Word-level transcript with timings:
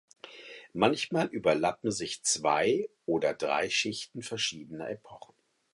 Manchmal 0.73 1.27
überlappen 1.27 1.91
sich 1.91 2.23
zwei 2.23 2.89
oder 3.05 3.35
drei 3.35 3.69
Schichten 3.69 4.23
verschiedener 4.23 4.89
Epochen. 4.89 5.35